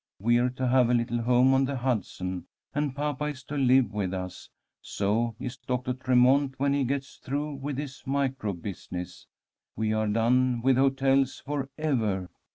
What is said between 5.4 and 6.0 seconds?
Doctor